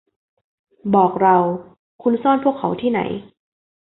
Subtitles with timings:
[0.95, 1.35] บอกเรา-
[2.03, 3.01] คุณซ่อนพวกเขาที่ไหน